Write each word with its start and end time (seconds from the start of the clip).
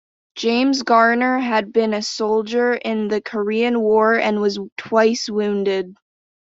James 0.33 0.81
Garner 0.81 1.37
had 1.37 1.71
been 1.71 1.93
a 1.93 2.01
soldier 2.01 2.73
in 2.73 3.07
the 3.07 3.21
Korean 3.21 3.79
War 3.79 4.15
and 4.15 4.41
was 4.41 4.57
twice 4.75 5.29
wounded. 5.29 5.95